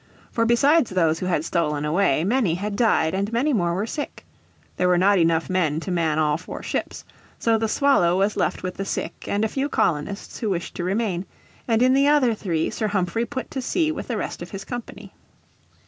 [0.31, 4.25] For besides those who had stolen away, many had died and many more were sick.
[4.75, 7.05] There were not enough men to man all four ships.
[7.37, 10.83] So the Swallow was left with the sick and a few colonists who wished to
[10.83, 11.27] remain,
[11.67, 14.65] and in the other three Sir Humphrey put to sea with the rest of his
[14.65, 15.13] company.